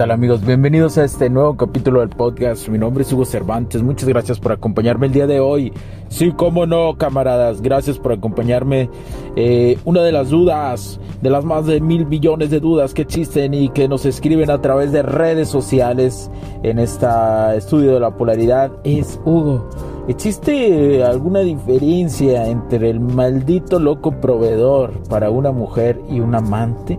[0.00, 0.42] Tal amigos?
[0.46, 2.66] Bienvenidos a este nuevo capítulo del podcast.
[2.68, 3.82] Mi nombre es Hugo Cervantes.
[3.82, 5.74] Muchas gracias por acompañarme el día de hoy.
[6.08, 7.60] Sí, cómo no, camaradas.
[7.60, 8.88] Gracias por acompañarme.
[9.36, 13.52] Eh, una de las dudas, de las más de mil billones de dudas que existen
[13.52, 16.30] y que nos escriben a través de redes sociales
[16.62, 17.06] en este
[17.54, 19.68] estudio de la polaridad es, Hugo,
[20.08, 26.98] ¿existe alguna diferencia entre el maldito loco proveedor para una mujer y un amante?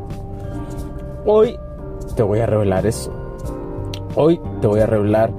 [1.26, 1.56] Hoy
[2.22, 3.12] te voy a revelar eso.
[4.14, 5.32] Hoy te voy a revelar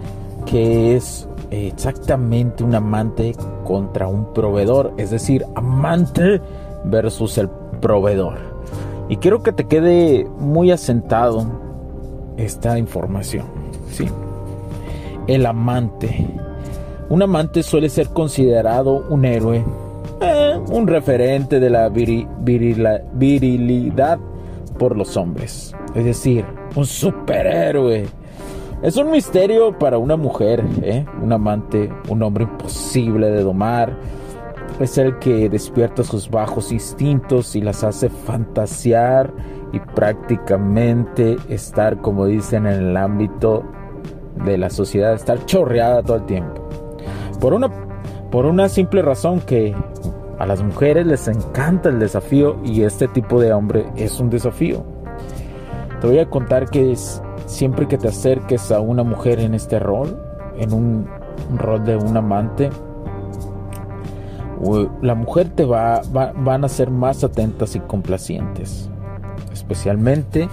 [0.46, 6.40] que es exactamente un amante contra un proveedor, es decir, amante
[6.82, 7.48] versus el
[7.80, 8.34] proveedor.
[9.08, 11.46] Y quiero que te quede muy asentado
[12.36, 13.46] esta información,
[13.88, 14.08] ¿sí?
[15.28, 16.26] El amante.
[17.10, 19.64] Un amante suele ser considerado un héroe,
[20.20, 24.18] eh, un referente de la virilidad
[24.80, 25.72] por los hombres.
[25.94, 26.44] Es decir,
[26.74, 28.06] un superhéroe.
[28.82, 31.04] Es un misterio para una mujer, ¿eh?
[31.22, 33.96] un amante, un hombre imposible de domar.
[34.80, 39.32] Es el que despierta sus bajos instintos y las hace fantasear
[39.72, 43.62] y prácticamente estar, como dicen, en el ámbito
[44.44, 46.68] de la sociedad, estar chorreada todo el tiempo.
[47.40, 47.70] Por una,
[48.30, 49.74] por una simple razón que
[50.38, 54.91] a las mujeres les encanta el desafío y este tipo de hombre es un desafío.
[56.02, 56.96] Te voy a contar que
[57.46, 60.20] siempre que te acerques a una mujer en este rol,
[60.58, 61.06] en un,
[61.56, 62.70] rol de un amante,
[65.00, 68.90] la mujer te va, van a ser más atentas y complacientes,
[69.52, 70.48] especialmente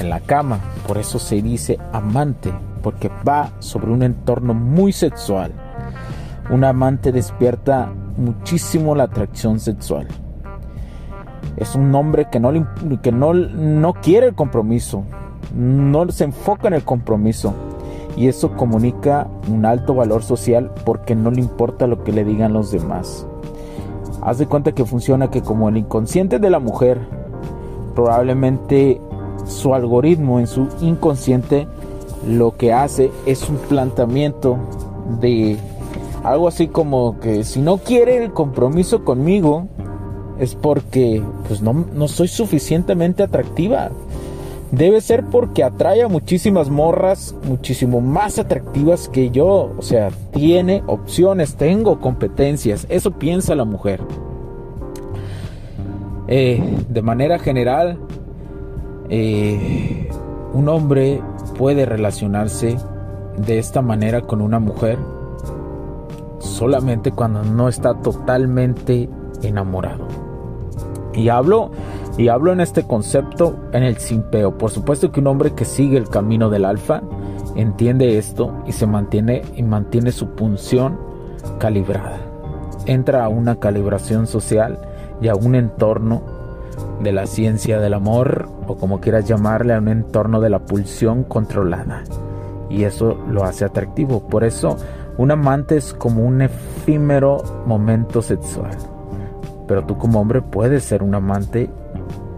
[0.00, 0.58] en la cama.
[0.88, 2.52] Por eso se dice amante,
[2.82, 5.52] porque va sobre un entorno muy sexual.
[6.50, 10.08] Un amante despierta muchísimo la atracción sexual.
[11.56, 12.52] Es un hombre que no,
[13.02, 15.04] que no, no quiere el compromiso,
[15.54, 17.54] no se enfoca en el compromiso
[18.16, 22.52] y eso comunica un alto valor social porque no le importa lo que le digan
[22.52, 23.26] los demás.
[24.22, 26.98] Haz de cuenta que funciona que como el inconsciente de la mujer,
[27.94, 29.00] probablemente
[29.44, 31.68] su algoritmo en su inconsciente
[32.26, 34.56] lo que hace es un planteamiento
[35.20, 35.58] de
[36.22, 39.68] algo así como que si no quiere el compromiso conmigo,
[40.38, 43.90] es porque pues no, no soy suficientemente atractiva.
[44.70, 49.72] Debe ser porque atrae a muchísimas morras muchísimo más atractivas que yo.
[49.78, 52.86] O sea, tiene opciones, tengo competencias.
[52.88, 54.00] Eso piensa la mujer.
[56.26, 57.98] Eh, de manera general,
[59.10, 60.08] eh,
[60.54, 61.20] un hombre
[61.56, 62.76] puede relacionarse
[63.36, 64.98] de esta manera con una mujer
[66.40, 69.08] solamente cuando no está totalmente
[69.42, 70.23] enamorado.
[71.14, 71.70] Y hablo,
[72.18, 74.58] y hablo en este concepto en el simpeo.
[74.58, 77.02] Por supuesto que un hombre que sigue el camino del alfa
[77.56, 80.98] entiende esto y se mantiene y mantiene su punción
[81.58, 82.18] calibrada.
[82.86, 84.78] Entra a una calibración social
[85.20, 86.22] y a un entorno
[87.02, 91.24] de la ciencia del amor o como quieras llamarle a un entorno de la pulsión
[91.24, 92.02] controlada.
[92.68, 94.26] Y eso lo hace atractivo.
[94.26, 94.76] Por eso
[95.16, 98.76] un amante es como un efímero momento sexual.
[99.66, 101.70] Pero tú como hombre puedes ser un amante.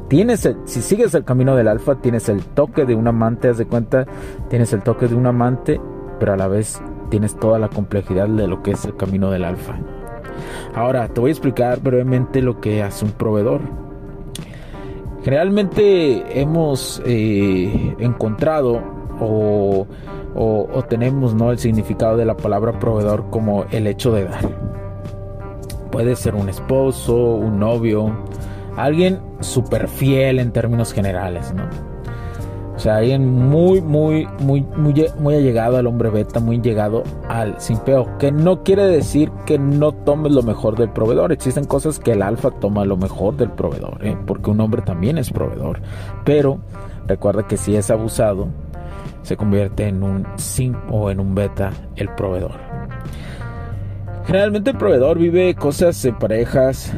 [0.09, 3.67] Tienes si sigues el camino del alfa, tienes el toque de un amante, haz de
[3.67, 4.07] cuenta,
[4.49, 5.81] tienes el toque de un amante,
[6.21, 6.81] pero a la vez
[7.11, 9.77] tienes toda la complejidad de lo que es el camino del alfa.
[10.75, 13.61] Ahora, te voy a explicar brevemente lo que hace un proveedor.
[15.25, 18.81] Generalmente hemos eh, encontrado
[19.19, 19.87] o,
[20.35, 21.51] o, tenemos ¿no?
[21.51, 24.66] el significado de la palabra proveedor como el hecho de dar.
[25.97, 28.15] Puede ser un esposo, un novio,
[28.77, 31.63] alguien súper fiel en términos generales, ¿no?
[32.77, 37.59] O sea, alguien muy, muy, muy, muy, muy allegado al hombre beta, muy llegado al
[37.63, 38.19] simpeo.
[38.19, 41.33] Que no quiere decir que no tomes lo mejor del proveedor.
[41.33, 44.19] Existen cosas que el alfa toma lo mejor del proveedor, ¿eh?
[44.27, 45.81] porque un hombre también es proveedor.
[46.27, 46.59] Pero
[47.07, 48.49] recuerda que si es abusado,
[49.23, 52.66] se convierte en un sim o en un beta el proveedor.
[54.27, 56.93] Generalmente el proveedor vive cosas en parejas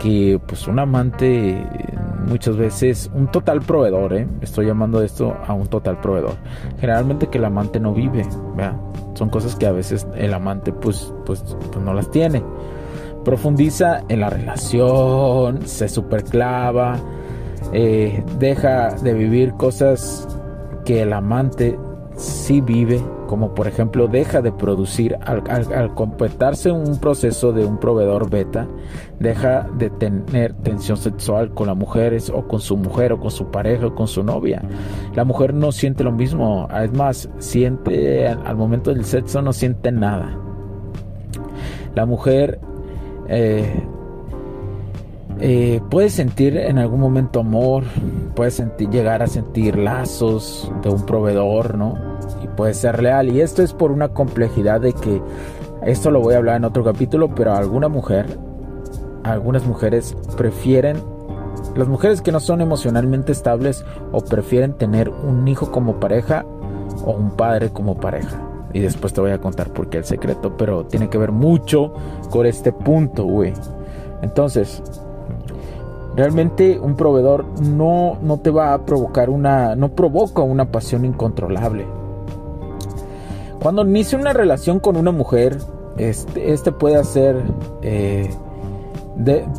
[0.00, 1.64] que pues un amante
[2.26, 4.26] muchas veces un total proveedor, ¿eh?
[4.40, 6.34] estoy llamando esto a un total proveedor.
[6.80, 8.26] Generalmente que el amante no vive,
[9.14, 12.42] son cosas que a veces el amante pues, pues, pues no las tiene.
[13.24, 16.98] Profundiza en la relación, se superclava,
[17.72, 20.26] eh, deja de vivir cosas
[20.84, 21.78] que el amante
[22.16, 28.28] sí vive como por ejemplo deja de producir al, completarse un proceso de un proveedor
[28.28, 28.68] beta,
[29.20, 33.50] deja de tener tensión sexual con las mujeres o con su mujer o con su
[33.50, 34.60] pareja o con su novia.
[35.14, 39.90] La mujer no siente lo mismo, es más, siente al momento del sexo no siente
[39.90, 40.38] nada.
[41.94, 42.60] La mujer
[43.28, 43.82] eh,
[45.40, 47.84] eh, puede sentir en algún momento amor,
[48.34, 52.12] puede sentir, llegar a sentir lazos de un proveedor, ¿no?
[52.56, 53.28] puede ser leal.
[53.30, 55.20] Y esto es por una complejidad de que,
[55.84, 58.26] esto lo voy a hablar en otro capítulo, pero alguna mujer,
[59.24, 60.96] algunas mujeres prefieren,
[61.74, 66.44] las mujeres que no son emocionalmente estables o prefieren tener un hijo como pareja
[67.04, 68.40] o un padre como pareja.
[68.72, 71.92] Y después te voy a contar por qué el secreto, pero tiene que ver mucho
[72.30, 73.52] con este punto, güey.
[74.22, 74.82] Entonces,
[76.16, 81.86] realmente un proveedor no, no te va a provocar una, no provoca una pasión incontrolable.
[83.62, 85.58] Cuando inicia una relación con una mujer,
[85.96, 87.42] este, este puede hacer,
[87.82, 88.30] eh,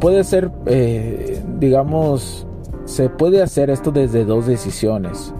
[0.01, 2.45] puede ser, eh, digamos,
[2.85, 5.33] se puede hacer esto desde dos decisiones,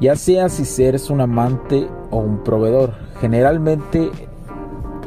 [0.00, 2.94] ya sea si eres un amante o un proveedor.
[3.20, 4.10] Generalmente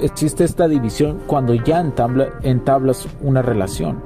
[0.01, 4.01] existe esta división cuando ya entablas una relación.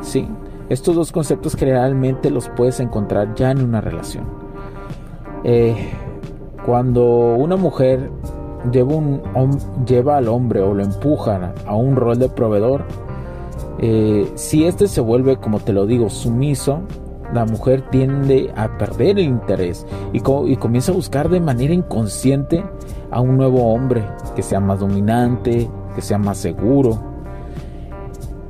[0.00, 0.28] Sí,
[0.68, 4.24] estos dos conceptos generalmente los puedes encontrar ya en una relación.
[5.44, 5.76] Eh,
[6.64, 8.10] cuando una mujer
[8.72, 12.84] lleva, al hombre o lo empujan a un rol de proveedor,
[13.78, 16.80] eh, si este se vuelve, como te lo digo, sumiso,
[17.34, 22.64] la mujer tiende a perder el interés y, comienza a buscar de manera inconsciente
[23.10, 24.02] a un nuevo hombre
[24.34, 26.98] que sea más dominante, que sea más seguro.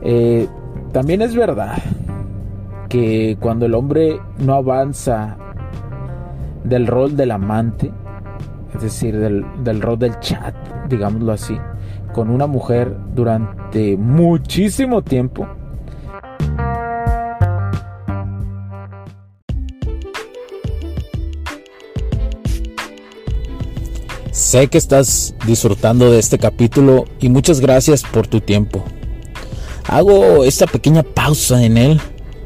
[0.03, 0.47] Eh,
[0.93, 1.79] también es verdad
[2.95, 5.37] que cuando el hombre no avanza
[6.63, 7.91] del rol del amante,
[8.73, 10.55] es decir, del, rol del chat,
[10.89, 11.59] digámoslo así,
[12.13, 15.49] con una mujer durante muchísimo tiempo,
[24.31, 28.85] Sé que estás disfrutando de este capítulo y muchas gracias por tu tiempo.
[29.89, 32.01] Hago esta pequeña pausa en él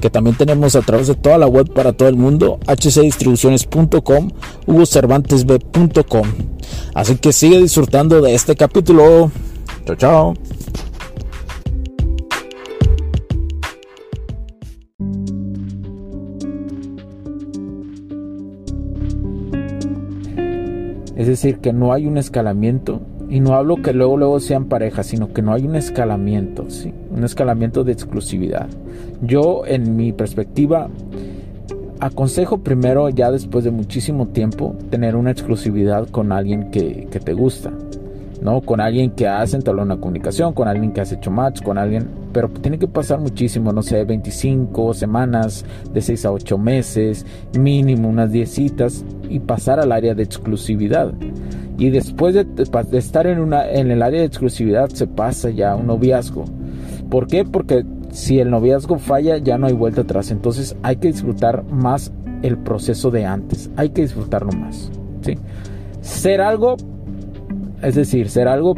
[0.00, 4.30] que también tenemos a través de toda la web para todo el mundo, hcdistribuciones.com,
[4.66, 6.26] hugocervantesb.com.
[6.94, 9.30] Así que sigue disfrutando de este capítulo.
[9.84, 10.34] Chao, chao.
[21.16, 25.06] Es decir, que no hay un escalamiento y no hablo que luego luego sean parejas,
[25.06, 26.94] sino que no hay un escalamiento, ¿sí?
[27.20, 28.66] Un escalamiento de exclusividad.
[29.20, 30.88] Yo en mi perspectiva
[32.00, 37.72] aconsejo primero ya después de muchísimo tiempo tener una exclusividad con alguien que, te gusta.
[38.40, 38.62] ¿no?
[38.62, 42.08] Con alguien que has entablado una comunicación, con alguien que has hecho match, con alguien,
[42.32, 45.62] pero tiene que pasar muchísimo, no sé, 25 semanas,
[45.92, 47.26] de 6 a 8 meses,
[47.58, 51.12] mínimo unas 10 citas y pasar al área de exclusividad.
[51.76, 52.46] Y después de,
[52.92, 56.46] estar en, una, en el área de exclusividad se pasa ya a un noviazgo.
[57.10, 57.44] ¿Por qué?
[57.44, 60.30] Porque si el noviazgo falla ya no hay vuelta atrás.
[60.30, 62.12] Entonces hay que disfrutar más
[62.42, 63.70] el proceso de antes.
[63.76, 64.90] Hay que disfrutarlo más.
[65.22, 65.36] ¿sí?
[66.00, 66.76] Ser algo,
[67.82, 68.74] es decir, ser algo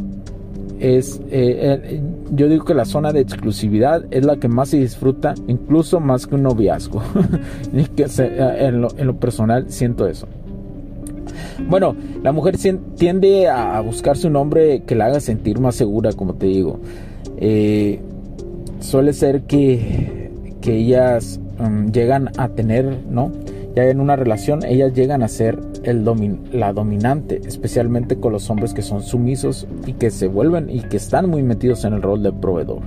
[0.81, 4.79] es, eh, eh, yo digo que la zona de exclusividad es la que más se
[4.79, 7.03] disfruta, incluso más que un noviazgo.
[7.73, 10.27] en lo personal siento eso.
[11.69, 12.57] Bueno, la mujer
[12.97, 16.81] tiende a buscarse un hombre que la haga sentir más segura, como te digo.
[17.37, 18.01] Eh,
[18.83, 23.33] suele ser que, que ellas um, llegan a tener, ¿no?
[23.75, 26.05] ya en una relación ellas llegan a ser el
[26.53, 30.97] la dominante, especialmente con los hombres que son sumisos y que se vuelven y que
[30.97, 32.83] están muy metidos en el rol de proveedor.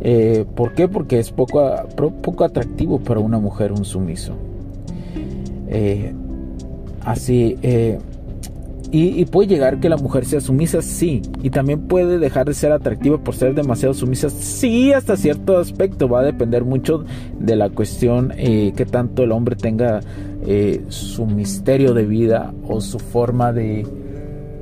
[0.00, 0.88] Eh, ¿Por qué?
[0.88, 1.70] Porque es poco,
[2.22, 4.34] poco atractivo para una mujer un sumiso.
[5.68, 6.12] Eh,
[7.04, 7.98] así, eh,
[8.90, 11.22] y, puede llegar que la mujer sea sumisa, sí.
[11.42, 16.08] Y también puede dejar de ser atractiva por ser demasiado sumisa, sí, hasta cierto aspecto.
[16.08, 17.04] Va a depender mucho
[17.38, 20.00] de la cuestión eh, que tanto el hombre tenga
[20.46, 23.86] eh, su misterio de vida o su forma de,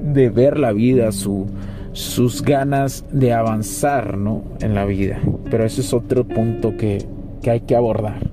[0.03, 1.47] de ver la vida, su,
[1.93, 4.45] sus ganas de avanzar ¿no?
[4.61, 5.21] en la vida.
[5.51, 7.05] Pero ese es otro punto que,
[7.43, 8.31] que hay que abordar.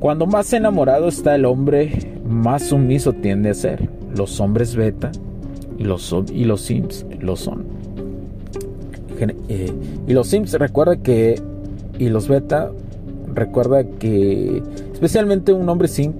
[0.00, 5.10] Cuando más enamorado está el hombre, más sumiso tiende a ser los hombres beta
[5.78, 7.64] y los, y los sims lo son.
[9.48, 9.72] Eh,
[10.06, 11.40] y los sims recuerda que,
[11.98, 12.70] y los beta
[13.32, 16.12] recuerda que, especialmente un hombre sim,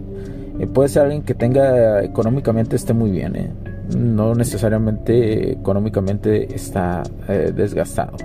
[0.58, 3.50] eh, puede ser alguien que tenga económicamente esté muy bien, eh.
[3.96, 8.16] no necesariamente económicamente está desgastado.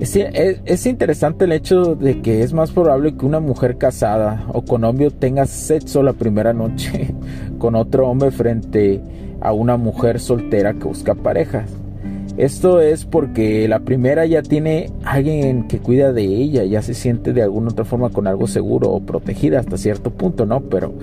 [0.00, 4.80] Es, interesante el hecho de que es más probable que una mujer casada o con
[4.80, 7.14] novio tenga sexo la primera noche
[7.58, 9.02] con otro hombre frente
[9.42, 11.66] a una mujer soltera que busca pareja.
[12.36, 17.32] Esto es porque la primera ya tiene alguien que cuida de ella, ya se siente
[17.32, 20.60] de alguna otra forma con algo seguro o protegida hasta cierto punto, ¿no?
[20.60, 20.94] Pero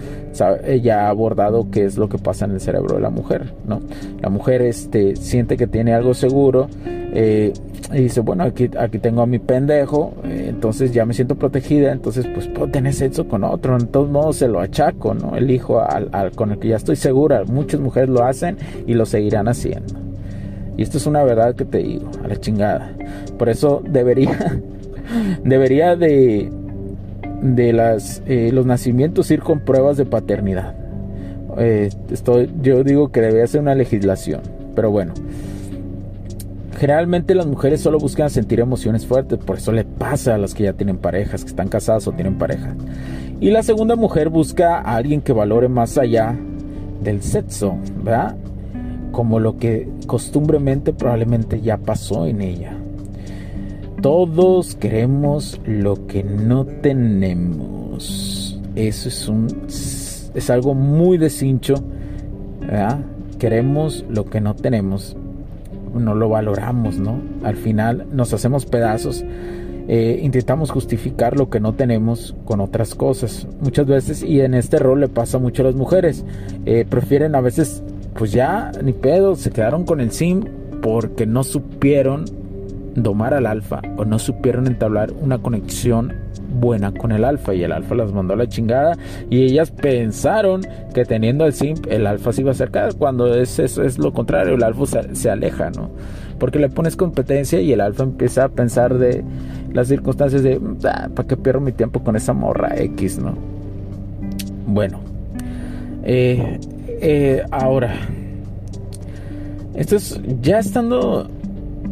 [0.66, 3.82] ella ha abordado qué es lo que pasa en el cerebro de la mujer, ¿no?
[4.22, 6.70] La mujer este, siente que tiene algo seguro
[7.14, 7.54] eh,
[7.94, 11.92] y dice, bueno, aquí, aquí tengo a mi pendejo, eh, entonces ya me siento protegida,
[11.92, 15.36] entonces pues puedo tener sexo con otro, en todos modos se lo achaco, ¿no?
[15.36, 19.06] Elijo al, al con el que ya estoy segura, muchas mujeres lo hacen y lo
[19.06, 20.07] seguirán haciendo.
[20.78, 22.94] Y esto es una verdad que te digo, a la chingada.
[23.38, 24.62] Por eso debería,
[25.44, 26.52] debería de,
[27.42, 30.76] de las, eh, los nacimientos ir con pruebas de paternidad.
[31.58, 34.42] Eh, estoy, yo digo que debería ser una legislación,
[34.76, 35.14] pero bueno.
[36.78, 40.66] Generalmente las mujeres solo buscan sentir emociones fuertes, por eso le pasa a las que
[40.66, 42.76] ya tienen parejas, que están casadas o tienen pareja.
[43.40, 46.36] Y la segunda mujer busca a alguien que valore más allá
[47.02, 48.36] del sexo, ¿verdad?
[49.18, 52.78] Como lo que costumbremente probablemente ya pasó en ella.
[54.00, 58.60] Todos queremos lo que no tenemos.
[58.76, 59.48] Eso es un
[60.36, 61.74] es algo muy de cincho.
[63.40, 65.18] Queremos lo que no tenemos.
[65.96, 67.20] No lo valoramos, ¿no?
[67.44, 69.26] Al final nos hacemos pedazos.
[69.88, 73.48] Eh, intentamos justificar lo que no tenemos con otras cosas.
[73.62, 76.24] Muchas veces, y en este rol le pasa mucho a las mujeres,
[76.68, 77.82] eh, prefieren a veces
[78.18, 80.44] pues ya ni pedo, se quedaron con el sim
[80.82, 82.26] porque no supieron
[82.96, 86.14] domar al alfa o no supieron entablar una conexión
[86.60, 88.98] buena con el alfa y el alfa las mandó a la chingada
[89.30, 90.62] y ellas pensaron
[90.94, 94.14] que teniendo el sim el alfa se iba a acercar cuando es eso es lo
[94.14, 95.92] contrario el alfa se, aleja no
[96.40, 99.24] porque le pones competencia y el alfa empieza a pensar de
[99.74, 103.36] las circunstancias de ah, para qué pierdo mi tiempo con esa morra X no
[104.66, 105.00] bueno
[106.04, 106.60] eh,
[107.02, 107.94] eh, ahora,
[109.76, 111.30] esto es ya estando.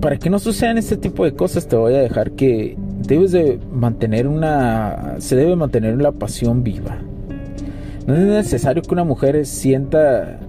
[0.02, 3.60] Para que no sucedan este tipo de cosas, te voy a dejar que debes de
[3.72, 5.16] mantener una.
[5.20, 6.98] Se debe mantener la pasión viva.
[8.06, 10.40] No es necesario que una mujer sienta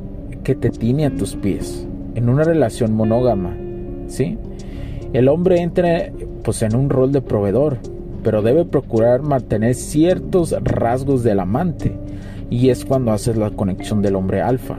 [0.45, 3.57] que te tiene a tus pies en una relación monógama,
[4.09, 4.39] ¿sí?
[5.13, 6.11] El hombre entra
[6.43, 7.79] pues en un rol de proveedor,
[8.23, 11.97] pero debe procurar mantener ciertos rasgos del amante
[12.51, 14.79] y es cuando haces la conexión del hombre alfa.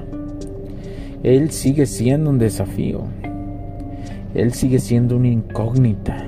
[1.24, 3.04] Él sigue siendo un desafío.
[4.34, 6.28] Él sigue siendo una incógnita.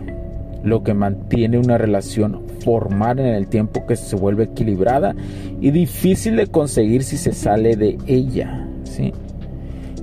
[0.63, 5.15] Lo que mantiene una relación formal en el tiempo que se vuelve equilibrada
[5.62, 8.67] y difícil de conseguir si se sale de ella.
[8.84, 9.13] ¿sí?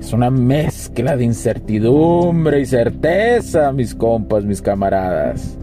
[0.00, 5.59] Es una mezcla de incertidumbre y certeza, mis compas, mis camaradas.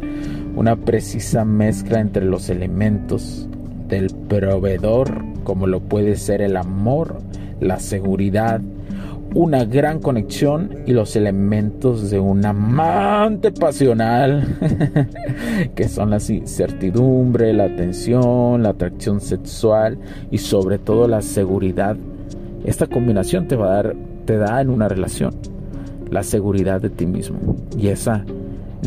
[0.56, 3.48] Una precisa mezcla entre los elementos
[3.88, 7.17] del proveedor como lo puede ser el amor,
[7.59, 8.62] la seguridad,
[9.35, 14.45] una gran conexión y los elementos de un amante pasional,
[15.75, 19.97] que son la incertidumbre, la atención, la atracción sexual
[20.29, 21.97] y sobre todo la seguridad.
[22.63, 23.95] Esta combinación te va a dar,
[24.25, 25.33] te da en una relación
[26.12, 27.57] la seguridad de ti mismo.
[27.75, 28.23] Y esa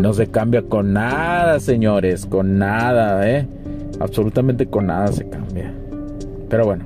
[0.01, 3.47] no se cambia con nada, señores, con nada, ¿eh?
[3.99, 5.73] Absolutamente con nada se cambia.
[6.49, 6.85] Pero bueno,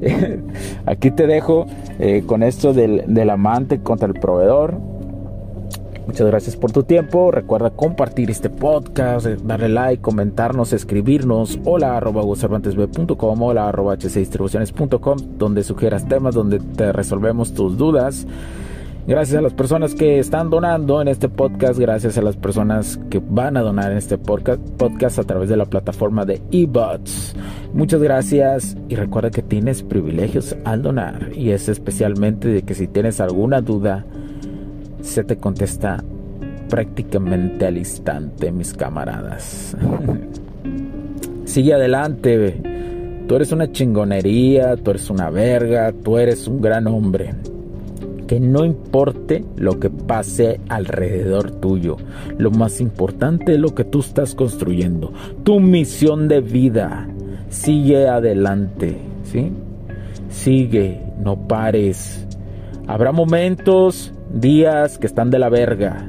[0.86, 1.66] aquí te dejo
[1.98, 4.78] eh, con esto del, amante contra el proveedor.
[6.06, 7.32] Muchas gracias por tu tiempo.
[7.32, 11.58] Recuerda compartir este podcast, darle like, comentarnos, escribirnos.
[11.64, 18.24] Hola arroba cervantesb.com, hola arroba donde sugieras temas, donde te resolvemos tus dudas.
[19.06, 23.22] Gracias a las personas que están donando en este podcast, gracias a las personas que
[23.24, 27.36] van a donar en este podcast a través de la plataforma de eBots.
[27.72, 32.88] Muchas gracias y recuerda que tienes privilegios al donar y es especialmente de que si
[32.88, 34.04] tienes alguna duda,
[35.02, 36.02] se te contesta
[36.68, 39.76] prácticamente al instante, mis camaradas.
[41.44, 42.60] Sigue adelante,
[43.28, 47.36] tú eres una chingonería, tú eres una verga, tú eres un gran hombre
[48.26, 51.96] que no importe lo que pase alrededor tuyo.
[52.38, 55.12] Lo más importante es lo que tú estás construyendo.
[55.44, 57.08] Tu misión de vida.
[57.48, 59.52] Sigue adelante, ¿sí?
[60.28, 62.26] Sigue, no pares.
[62.86, 66.08] Habrá momentos, días que están de la verga.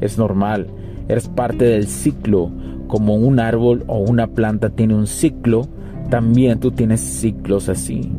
[0.00, 0.68] Es normal.
[1.08, 2.50] Eres parte del ciclo.
[2.86, 5.68] Como un árbol o una planta tiene un ciclo,
[6.08, 8.10] también tú tienes ciclos así.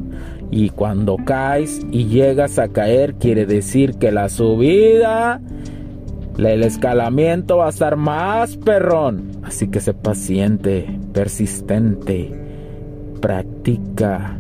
[0.52, 5.42] Y cuando caes y llegas a caer, quiere decir que la subida,
[6.38, 9.32] el escalamiento va a estar más perrón.
[9.44, 12.32] Así que sé paciente, persistente,
[13.22, 14.38] practica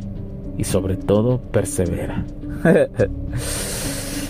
[0.58, 2.26] y sobre todo persevera.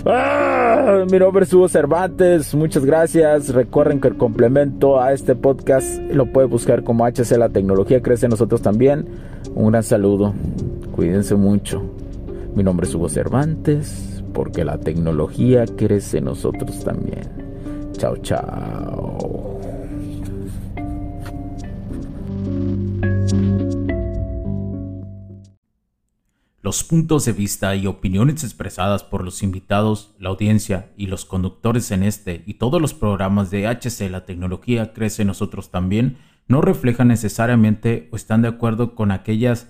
[0.05, 3.49] Ah, mi nombre es Hugo Cervantes, muchas gracias.
[3.53, 8.25] Recuerden que el complemento a este podcast lo puede buscar como HC La Tecnología Crece
[8.25, 9.05] en Nosotros también.
[9.55, 10.33] Un gran saludo.
[10.99, 11.81] Cuídense mucho.
[12.53, 17.21] Mi nombre es Hugo Cervantes, porque la tecnología crece nosotros también.
[17.93, 19.61] Chao, chao.
[26.61, 31.91] Los puntos de vista y opiniones expresadas por los invitados, la audiencia y los conductores
[31.91, 36.17] en este y todos los programas de HC La Tecnología Crece Nosotros también
[36.49, 39.69] no reflejan necesariamente o están de acuerdo con aquellas